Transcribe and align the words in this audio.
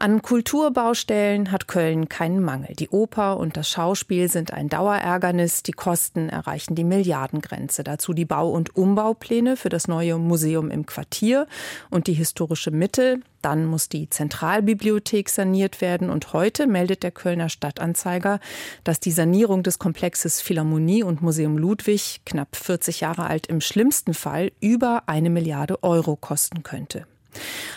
An 0.00 0.22
Kulturbaustellen 0.22 1.50
hat 1.50 1.66
Köln 1.66 2.08
keinen 2.08 2.40
Mangel. 2.40 2.72
Die 2.76 2.88
Oper 2.88 3.36
und 3.36 3.56
das 3.56 3.68
Schauspiel 3.68 4.28
sind 4.28 4.52
ein 4.52 4.68
Dauerärgernis. 4.68 5.64
Die 5.64 5.72
Kosten 5.72 6.28
erreichen 6.28 6.76
die 6.76 6.84
Milliardengrenze. 6.84 7.82
Dazu 7.82 8.12
die 8.12 8.24
Bau- 8.24 8.52
und 8.52 8.76
Umbaupläne 8.76 9.56
für 9.56 9.70
das 9.70 9.88
neue 9.88 10.16
Museum 10.16 10.70
im 10.70 10.86
Quartier 10.86 11.48
und 11.90 12.06
die 12.06 12.12
historische 12.12 12.70
Mitte. 12.70 13.18
Dann 13.42 13.66
muss 13.66 13.88
die 13.88 14.08
Zentralbibliothek 14.08 15.28
saniert 15.28 15.80
werden. 15.80 16.10
Und 16.10 16.32
heute 16.32 16.68
meldet 16.68 17.02
der 17.02 17.10
Kölner 17.10 17.48
Stadtanzeiger, 17.48 18.38
dass 18.84 19.00
die 19.00 19.10
Sanierung 19.10 19.64
des 19.64 19.80
Komplexes 19.80 20.40
Philharmonie 20.40 21.02
und 21.02 21.22
Museum 21.22 21.58
Ludwig, 21.58 22.20
knapp 22.24 22.54
40 22.54 23.00
Jahre 23.00 23.26
alt, 23.26 23.48
im 23.48 23.60
schlimmsten 23.60 24.14
Fall 24.14 24.52
über 24.60 25.02
eine 25.06 25.28
Milliarde 25.28 25.82
Euro 25.82 26.14
kosten 26.14 26.62
könnte. 26.62 27.04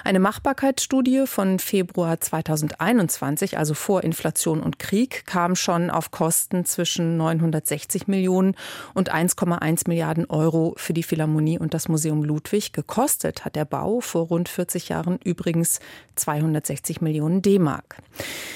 Eine 0.04 0.20
Machbarkeitsstudie 0.20 1.28
von 1.28 1.60
Februar 1.60 2.20
2021, 2.20 3.58
also 3.58 3.74
vor 3.74 4.04
Inflation 4.04 4.62
und 4.62 4.80
Krieg, 4.80 5.26
kam 5.28 5.56
schon 5.56 5.92
auf 5.92 6.10
Kosten 6.10 6.66
zwischen 6.66 7.18
960 7.18 8.08
Millionen 8.08 8.56
und 8.94 9.14
1,1 9.14 9.88
Milliarden 9.88 10.26
Euro 10.26 10.74
für 10.78 10.94
die 10.94 11.04
Philharmonie 11.04 11.60
und 11.60 11.74
das 11.74 11.88
Museum 11.88 12.24
Ludwig. 12.24 12.74
Gekostet 12.74 13.46
hat 13.46 13.56
der 13.56 13.66
Bau 13.66 14.00
vor 14.00 14.28
rund 14.28 14.50
40 14.50 14.90
Jahren 14.90 15.20
übrigens 15.24 15.80
260 16.16 17.02
Millionen 17.02 17.42
D-Mark. 17.42 17.98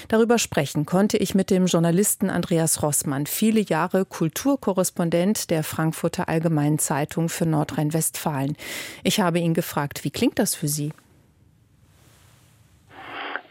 Darüber 0.07 0.39
sprechen 0.39 0.85
konnte 0.85 1.17
ich 1.17 1.35
mit 1.35 1.49
dem 1.49 1.67
Journalisten 1.67 2.29
Andreas 2.29 2.81
Rossmann, 2.81 3.27
viele 3.27 3.59
Jahre 3.59 4.05
Kulturkorrespondent 4.05 5.49
der 5.51 5.63
Frankfurter 5.63 6.27
Allgemeinen 6.27 6.79
Zeitung 6.79 7.29
für 7.29 7.45
Nordrhein-Westfalen. 7.45 8.55
Ich 9.03 9.19
habe 9.19 9.39
ihn 9.39 9.53
gefragt, 9.53 10.03
wie 10.03 10.11
klingt 10.11 10.39
das 10.39 10.55
für 10.55 10.67
Sie? 10.67 10.91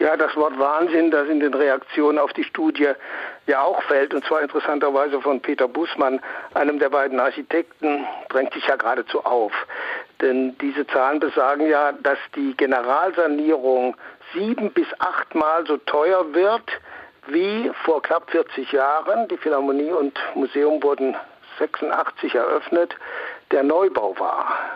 Ja, 0.05 0.19
das 0.19 0.37
Wort 0.37 0.59
Wahnsinn, 0.59 1.11
das 1.11 1.31
in 1.31 1.41
den 1.41 1.55
Reaktionen 1.55 2.19
auf 2.19 2.31
die 2.35 2.45
Studie 2.45 2.91
ja 3.47 3.63
auch 3.63 3.83
fällt, 3.85 4.13
und 4.13 4.23
zwar 4.27 4.43
interessanterweise 4.43 5.19
von 5.23 5.41
Peter 5.41 5.67
Bußmann, 5.67 6.21
einem 6.53 6.79
der 6.79 6.91
beiden 6.91 7.19
Architekten, 7.19 8.07
drängt 8.29 8.53
sich 8.53 8.67
ja 8.67 8.77
geradezu 8.77 9.25
auf. 9.25 9.51
Denn 10.21 10.59
diese 10.59 10.87
Zahlen 10.89 11.21
besagen 11.21 11.67
ja, 11.71 11.93
dass 11.93 12.19
die 12.37 12.55
Generalsanierung 12.55 13.97
sieben 14.35 14.73
bis 14.73 14.89
achtmal 14.99 15.67
so 15.67 15.79
teuer 15.79 16.35
wird 16.35 16.71
wie 17.29 17.71
vor 17.87 18.03
knapp 18.03 18.31
40 18.31 18.73
Jahren. 18.73 19.27
Die 19.29 19.39
Philharmonie 19.39 19.93
und 19.93 20.21
Museum 20.35 20.83
wurden 20.83 21.17
86 21.59 22.35
eröffnet. 22.35 22.95
Der 23.53 23.63
Neubau 23.63 24.15
war. 24.19 24.74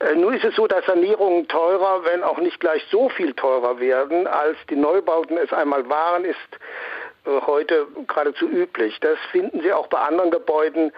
Äh, 0.00 0.14
nun 0.14 0.34
ist 0.34 0.44
es 0.44 0.56
so, 0.56 0.66
dass 0.66 0.84
Sanierungen 0.86 1.46
teurer, 1.48 2.04
wenn 2.04 2.22
auch 2.22 2.38
nicht 2.38 2.60
gleich 2.60 2.84
so 2.90 3.08
viel 3.10 3.34
teurer 3.34 3.80
werden, 3.80 4.26
als 4.26 4.56
die 4.68 4.76
Neubauten 4.76 5.36
es 5.36 5.52
einmal 5.52 5.88
waren, 5.88 6.24
ist 6.24 6.36
äh, 7.26 7.40
heute 7.46 7.86
geradezu 8.06 8.46
üblich. 8.46 8.98
Das 9.00 9.18
finden 9.30 9.60
Sie 9.60 9.72
auch 9.72 9.88
bei 9.88 9.98
anderen 9.98 10.30
Gebäuden 10.30 10.92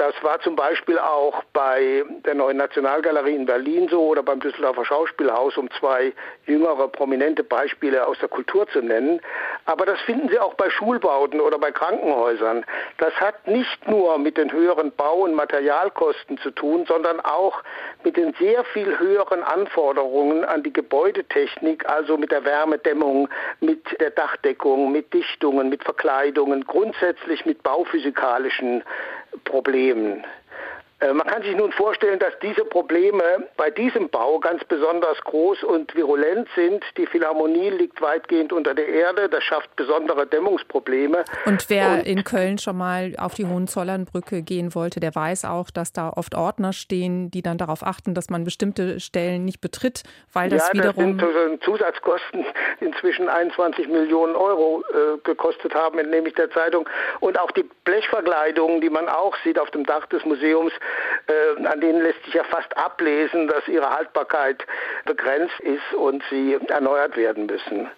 das 0.00 0.14
war 0.22 0.40
zum 0.40 0.56
Beispiel 0.56 0.98
auch 0.98 1.42
bei 1.52 2.04
der 2.24 2.34
neuen 2.34 2.56
Nationalgalerie 2.56 3.34
in 3.34 3.44
Berlin 3.44 3.86
so 3.90 4.00
oder 4.06 4.22
beim 4.22 4.40
Düsseldorfer 4.40 4.86
Schauspielhaus, 4.86 5.58
um 5.58 5.70
zwei 5.78 6.14
jüngere 6.46 6.88
prominente 6.88 7.44
Beispiele 7.44 8.06
aus 8.06 8.18
der 8.18 8.30
Kultur 8.30 8.66
zu 8.68 8.80
nennen. 8.80 9.20
Aber 9.66 9.86
das 9.86 10.00
finden 10.00 10.28
Sie 10.28 10.38
auch 10.38 10.54
bei 10.54 10.70
Schulbauten 10.70 11.40
oder 11.40 11.58
bei 11.58 11.70
Krankenhäusern. 11.70 12.64
Das 12.98 13.12
hat 13.20 13.46
nicht 13.46 13.88
nur 13.88 14.18
mit 14.18 14.36
den 14.36 14.52
höheren 14.52 14.92
Bau- 14.92 15.22
und 15.22 15.34
Materialkosten 15.34 16.38
zu 16.38 16.50
tun, 16.50 16.86
sondern 16.86 17.20
auch 17.20 17.62
mit 18.04 18.16
den 18.16 18.34
sehr 18.34 18.64
viel 18.64 18.98
höheren 18.98 19.42
Anforderungen 19.42 20.44
an 20.44 20.62
die 20.62 20.72
Gebäudetechnik, 20.72 21.88
also 21.88 22.16
mit 22.16 22.30
der 22.30 22.44
Wärmedämmung, 22.44 23.28
mit 23.60 24.00
der 24.00 24.10
Dachdeckung, 24.10 24.92
mit 24.92 25.12
Dichtungen, 25.12 25.68
mit 25.68 25.84
Verkleidungen, 25.84 26.64
grundsätzlich 26.64 27.44
mit 27.46 27.62
bauphysikalischen 27.62 28.82
Problemen. 29.44 30.24
Äh, 31.00 31.12
man 31.14 31.26
kann 31.26 31.42
sich 31.42 31.56
nun 31.56 31.72
vorstellen, 31.72 32.18
dass 32.18 32.32
diese 32.42 32.64
Probleme 32.64 33.48
bei 33.56 33.70
diesem 33.70 34.08
Bau 34.08 34.38
ganz 34.38 34.62
besonders 34.64 35.20
groß 35.22 35.64
und 35.64 35.94
virulent 35.94 36.48
sind. 36.54 36.84
Die 36.96 37.06
Philharmonie 37.06 37.70
liegt 37.70 38.00
weitgehend 38.00 38.52
unter 38.52 38.74
der 38.74 38.88
Erde. 38.88 39.28
Das 39.28 39.42
schafft 39.42 39.74
besondere 39.76 40.26
Dämmungsprobleme. 40.26 41.24
Und 41.46 41.68
wer 41.68 41.92
und 41.92 42.06
in 42.06 42.24
Köln 42.24 42.58
schon 42.58 42.76
mal 42.76 43.14
auf 43.18 43.34
die 43.34 43.46
Hohenzollernbrücke 43.46 44.42
gehen 44.42 44.74
wollte, 44.74 45.00
der 45.00 45.14
weiß 45.14 45.46
auch, 45.46 45.70
dass 45.70 45.92
da 45.92 46.10
oft 46.10 46.34
Ordner 46.34 46.72
stehen, 46.72 47.30
die 47.30 47.42
dann 47.42 47.58
darauf 47.58 47.82
achten, 47.82 48.14
dass 48.14 48.28
man 48.28 48.44
bestimmte 48.44 49.00
Stellen 49.00 49.44
nicht 49.44 49.60
betritt, 49.60 50.02
weil 50.32 50.50
das 50.50 50.68
ja, 50.68 50.74
wiederum. 50.74 51.18
Das 51.18 51.28
sind 51.32 51.62
Zusatzkosten 51.64 52.44
inzwischen 52.80 53.28
21 53.28 53.88
Millionen 53.88 54.36
Euro 54.36 54.82
äh, 54.90 55.18
gekostet 55.24 55.74
haben, 55.74 55.98
entnehme 55.98 56.28
ich 56.28 56.34
der 56.34 56.50
Zeitung. 56.50 56.88
Und 57.20 57.38
auch 57.38 57.50
die 57.52 57.64
Blechverkleidungen, 57.84 58.80
die 58.80 58.90
man 58.90 59.08
auch 59.08 59.36
sieht 59.44 59.58
auf 59.58 59.70
dem 59.70 59.84
Dach 59.84 60.06
des 60.06 60.24
Museums, 60.24 60.72
äh, 61.26 61.66
an 61.66 61.80
denen 61.80 62.02
lässt 62.02 62.22
sich 62.24 62.34
ja 62.34 62.44
fast 62.44 62.76
ablesen, 62.76 63.48
dass 63.48 63.66
ihre 63.68 63.90
Haltbarkeit 63.90 64.64
begrenzt 65.04 65.58
ist 65.60 65.94
und 65.94 66.22
sie 66.30 66.58
erneuert 66.68 67.16
werden 67.16 67.46
müssen. 67.46 67.88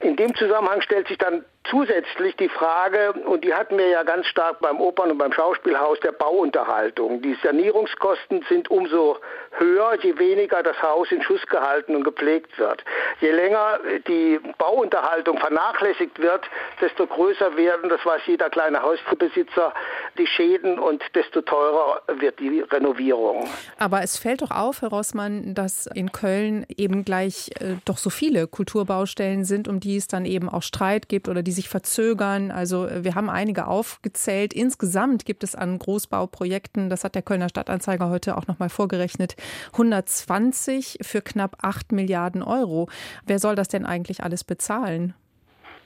In 0.00 0.16
dem 0.16 0.34
Zusammenhang 0.34 0.82
stellt 0.82 1.08
sich 1.08 1.18
dann 1.18 1.44
zusätzlich 1.70 2.36
die 2.36 2.48
Frage, 2.48 3.12
und 3.26 3.44
die 3.44 3.54
hatten 3.54 3.78
wir 3.78 3.88
ja 3.88 4.02
ganz 4.02 4.26
stark 4.26 4.60
beim 4.60 4.80
Opern- 4.80 5.10
und 5.10 5.18
beim 5.18 5.32
Schauspielhaus, 5.32 5.98
der 6.00 6.12
Bauunterhaltung. 6.12 7.22
Die 7.22 7.36
Sanierungskosten 7.42 8.44
sind 8.48 8.70
umso 8.70 9.18
höher, 9.58 9.98
je 10.02 10.18
weniger 10.18 10.62
das 10.62 10.80
Haus 10.82 11.10
in 11.10 11.22
Schuss 11.22 11.44
gehalten 11.46 11.96
und 11.96 12.04
gepflegt 12.04 12.58
wird. 12.58 12.84
Je 13.20 13.30
länger 13.30 13.80
die 14.06 14.38
Bauunterhaltung 14.58 15.38
vernachlässigt 15.38 16.18
wird, 16.20 16.44
desto 16.80 17.06
größer 17.06 17.56
werden, 17.56 17.88
das 17.88 18.04
weiß 18.04 18.22
jeder 18.26 18.50
kleine 18.50 18.82
Hausbesitzer, 18.82 19.72
die 20.18 20.26
Schäden 20.26 20.78
und 20.78 21.02
desto 21.14 21.42
teurer 21.42 22.02
wird 22.08 22.38
die 22.40 22.60
Renovierung. 22.60 23.48
Aber 23.78 24.02
es 24.02 24.18
fällt 24.18 24.42
doch 24.42 24.50
auf, 24.50 24.82
Herr 24.82 24.90
Rossmann, 24.90 25.54
dass 25.54 25.86
in 25.86 26.12
Köln 26.12 26.66
eben 26.76 27.04
gleich 27.04 27.50
äh, 27.60 27.76
doch 27.84 27.98
so 27.98 28.10
viele 28.10 28.46
Kulturbaustellen 28.46 29.44
sind, 29.44 29.68
um 29.68 29.80
die 29.80 29.96
es 29.96 30.08
dann 30.08 30.24
eben 30.24 30.48
auch 30.48 30.62
Streit 30.62 31.08
gibt 31.08 31.28
oder 31.28 31.42
die 31.42 31.52
sich 31.56 31.68
verzögern. 31.68 32.52
Also 32.52 32.86
äh, 32.86 33.02
wir 33.02 33.16
haben 33.16 33.28
einige 33.28 33.66
aufgezählt. 33.66 34.54
Insgesamt 34.54 35.24
gibt 35.24 35.42
es 35.42 35.56
an 35.56 35.78
Großbauprojekten, 35.78 36.88
das 36.88 37.02
hat 37.02 37.16
der 37.16 37.22
Kölner 37.22 37.48
Stadtanzeiger 37.48 38.08
heute 38.08 38.36
auch 38.36 38.46
noch 38.46 38.60
mal 38.60 38.68
vorgerechnet, 38.68 39.34
120 39.72 40.98
für 41.02 41.22
knapp 41.22 41.56
8 41.62 41.90
Milliarden 41.90 42.42
Euro. 42.42 42.88
Wer 43.26 43.40
soll 43.40 43.56
das 43.56 43.68
denn 43.68 43.84
eigentlich 43.84 44.22
alles 44.22 44.44
bezahlen? 44.44 45.14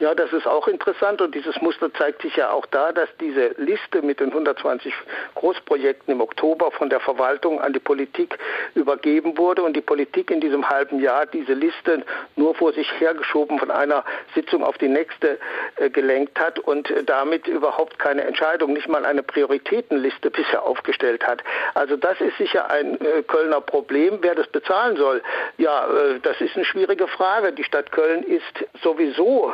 Ja, 0.00 0.14
das 0.14 0.32
ist 0.32 0.46
auch 0.46 0.66
interessant 0.66 1.20
und 1.20 1.34
dieses 1.34 1.60
Muster 1.60 1.92
zeigt 1.92 2.22
sich 2.22 2.34
ja 2.34 2.52
auch 2.52 2.64
da, 2.64 2.90
dass 2.90 3.10
diese 3.20 3.48
Liste 3.58 4.00
mit 4.00 4.18
den 4.18 4.28
120 4.30 4.94
Großprojekten 5.34 6.14
im 6.14 6.22
Oktober 6.22 6.70
von 6.70 6.88
der 6.88 7.00
Verwaltung 7.00 7.60
an 7.60 7.74
die 7.74 7.80
Politik 7.80 8.38
übergeben 8.74 9.36
wurde 9.36 9.62
und 9.62 9.74
die 9.76 9.82
Politik 9.82 10.30
in 10.30 10.40
diesem 10.40 10.66
halben 10.66 11.00
Jahr 11.00 11.26
diese 11.26 11.52
Liste 11.52 12.02
nur 12.34 12.54
vor 12.54 12.72
sich 12.72 12.90
hergeschoben 12.98 13.58
von 13.58 13.70
einer 13.70 14.02
Sitzung 14.34 14.64
auf 14.64 14.78
die 14.78 14.88
nächste 14.88 15.38
äh, 15.76 15.90
gelenkt 15.90 16.40
hat 16.40 16.58
und 16.58 16.90
äh, 16.90 17.04
damit 17.04 17.46
überhaupt 17.46 17.98
keine 17.98 18.24
Entscheidung, 18.24 18.72
nicht 18.72 18.88
mal 18.88 19.04
eine 19.04 19.22
Prioritätenliste 19.22 20.30
bisher 20.30 20.62
aufgestellt 20.62 21.26
hat. 21.26 21.44
Also 21.74 21.98
das 21.98 22.18
ist 22.22 22.38
sicher 22.38 22.70
ein 22.70 22.98
äh, 23.02 23.22
Kölner 23.24 23.60
Problem. 23.60 24.20
Wer 24.22 24.34
das 24.34 24.46
bezahlen 24.46 24.96
soll, 24.96 25.22
ja, 25.58 25.86
äh, 25.88 26.20
das 26.20 26.40
ist 26.40 26.56
eine 26.56 26.64
schwierige 26.64 27.06
Frage. 27.06 27.52
Die 27.52 27.64
Stadt 27.64 27.92
Köln 27.92 28.22
ist 28.22 28.64
sowieso 28.82 29.52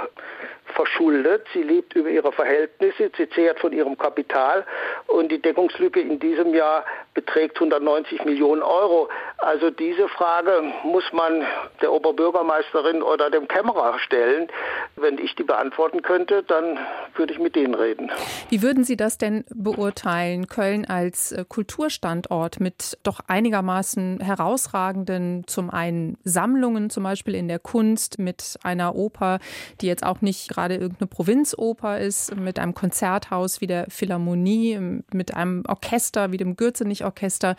verschuldet. 0.77 1.47
Sie 1.53 1.63
lebt 1.63 1.97
über 1.97 2.11
ihre 2.11 2.31
Verhältnisse, 2.31 3.11
sie 3.17 3.29
zehrt 3.31 3.59
von 3.59 3.73
ihrem 3.73 3.99
Kapital 3.99 4.65
und 5.09 5.31
die 5.31 5.41
Deckungslücke 5.41 6.01
in 6.01 6.19
diesem 6.19 6.55
Jahr 6.55 6.85
beträgt 7.15 7.57
190 7.57 8.25
Millionen 8.25 8.63
Euro. 8.63 9.09
Also 9.39 9.71
diese 9.71 10.09
Frage 10.09 10.63
muss 10.85 11.05
man 11.13 11.45
der 11.81 11.93
Oberbürgermeisterin 11.93 13.03
oder 13.03 13.31
dem 13.31 13.49
Kämmerer 13.49 13.99
stellen. 14.01 14.49
Wenn 14.97 15.19
ich 15.19 15.35
die 15.35 15.43
beantworten 15.43 16.03
könnte, 16.03 16.43
dann 16.43 16.79
würde 17.15 17.33
ich 17.33 17.39
mit 17.39 17.55
denen 17.57 17.75
reden. 17.75 18.11
Wie 18.51 18.63
würden 18.63 18.85
Sie 18.85 18.97
das 18.97 19.19
denn 19.19 19.45
beurteilen? 19.55 20.47
Köln 20.47 20.85
als 20.85 21.33
äh, 21.33 21.45
Kulturstandort 21.49 22.61
mit 22.61 22.99
doch 23.03 23.21
einigermaßen 23.27 24.21
herausragenden, 24.21 25.45
zum 25.47 25.71
einen 25.71 26.19
Sammlungen, 26.25 26.91
zum 26.91 27.05
Beispiel 27.05 27.35
in 27.35 27.49
der 27.49 27.59
Kunst, 27.59 28.19
mit 28.19 28.59
einer 28.63 28.95
Oper, 28.95 29.39
die 29.81 29.87
jetzt 29.87 30.05
auch 30.05 30.21
nicht 30.21 30.49
gerade 30.49 30.75
irgendeine 30.75 31.09
Provinzoper 31.09 31.99
ist, 31.99 32.35
mit 32.37 32.59
einem 32.59 32.75
Konzerthaus 32.75 33.61
wie 33.61 33.67
der 33.67 33.87
Philharmonie, 33.89 34.96
mit 35.13 35.35
einem 35.35 35.65
Orchester 35.69 36.33
wie 36.33 36.37
dem 36.37 36.57
Gürzenich 36.57 37.05
Orchester. 37.05 37.57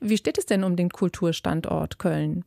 Wie 0.00 0.16
steht 0.16 0.38
es 0.38 0.46
denn 0.46 0.64
um 0.64 0.76
den 0.76 0.90
Kulturstandort 0.90 1.98
Köln? 1.98 2.44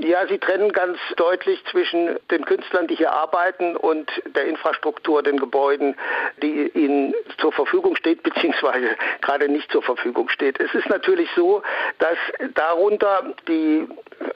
Ja, 0.00 0.26
Sie 0.26 0.38
trennen 0.38 0.72
ganz 0.72 0.98
deutlich 1.16 1.62
zwischen 1.70 2.18
den 2.30 2.44
Künstlern, 2.44 2.86
die 2.88 2.96
hier 2.96 3.12
arbeiten 3.12 3.76
und 3.76 4.10
der 4.34 4.46
Infrastruktur, 4.46 5.22
den 5.22 5.36
Gebäuden, 5.36 5.94
die 6.42 6.70
ihnen 6.74 7.14
zur 7.38 7.52
Verfügung 7.52 7.96
steht, 7.96 8.22
beziehungsweise 8.22 8.96
gerade 9.20 9.48
nicht 9.48 9.70
zur 9.70 9.82
Verfügung 9.82 10.28
steht. 10.28 10.58
Es 10.60 10.74
ist 10.74 10.88
natürlich 10.88 11.28
so, 11.36 11.62
dass 11.98 12.16
darunter 12.54 13.34
die 13.48 13.86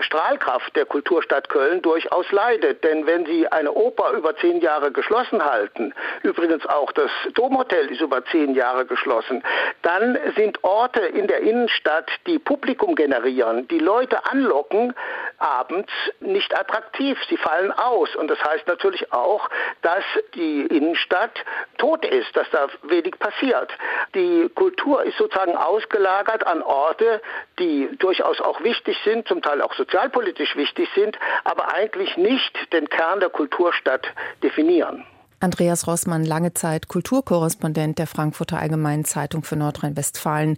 Strahlkraft 0.01 0.75
der 0.77 0.87
Kulturstadt 0.87 1.49
Köln 1.49 1.83
durchaus 1.83 2.31
leidet. 2.33 2.85
Denn 2.85 3.07
wenn 3.07 3.27
Sie 3.27 3.47
eine 3.49 3.73
Oper 3.73 4.13
über 4.13 4.37
zehn 4.37 4.61
Jahre 4.61 4.93
geschlossen 4.93 5.45
halten, 5.45 5.95
übrigens 6.23 6.67
auch 6.67 6.93
das 6.93 7.11
Domhotel 7.35 7.91
ist 7.91 8.01
über 8.01 8.25
zehn 8.27 8.55
Jahre 8.55 8.87
geschlossen, 8.87 9.43
dann 9.83 10.19
sind 10.37 10.63
Orte 10.65 11.01
in 11.01 11.27
der 11.27 11.41
Innenstadt, 11.41 12.11
die 12.27 12.39
Publikum 12.39 12.95
generieren, 12.95 13.69
die 13.69 13.79
Leute 13.79 14.27
anlocken, 14.27 14.95
abends 15.39 15.93
nicht 16.21 16.59
attraktiv. 16.59 17.19
Sie 17.29 17.37
fallen 17.37 17.73
aus. 17.73 18.15
Und 18.17 18.29
das 18.29 18.43
heißt 18.43 18.67
natürlich 18.67 19.13
auch, 19.13 19.49
dass 19.83 20.05
die 20.35 20.63
Innenstadt 20.67 21.33
tot 21.79 22.05
ist, 22.05 22.35
dass 22.37 22.49
da 22.51 22.69
wenig 22.83 23.19
passiert. 23.19 23.71
Die 24.15 24.49
Kultur 24.55 25.05
ist 25.05 25.19
sozusagen 25.19 25.57
ausgelagert 25.57 26.47
an 26.47 26.63
Orte, 26.63 27.21
die 27.59 27.89
durchaus 27.99 28.41
auch 28.41 28.63
wichtig 28.63 28.97
sind, 29.05 29.29
zum 29.29 29.43
Teil 29.43 29.63
auch 29.63 29.75
sozialpolitisch 29.75 30.57
wichtig 30.57 30.89
sind, 30.95 31.19
aber 31.45 31.75
eigentlich 31.75 32.17
nicht 32.17 32.73
den 32.73 32.89
Kern 32.89 33.21
der 33.21 33.31
Kulturstadt 33.31 34.07
definieren. 34.43 35.05
Andreas 35.39 35.87
Rossmann, 35.87 36.25
lange 36.25 36.55
Zeit 36.55 36.89
Kulturkorrespondent 36.89 37.99
der 37.99 38.07
Frankfurter 38.07 38.59
Allgemeinen 38.59 39.05
Zeitung 39.05 39.43
für 39.43 39.57
Nordrhein-Westfalen, 39.57 40.57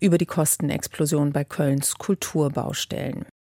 über 0.00 0.16
die 0.16 0.26
Kostenexplosion 0.26 1.32
bei 1.32 1.44
Kölns 1.44 1.96
Kulturbaustellen. 1.98 3.26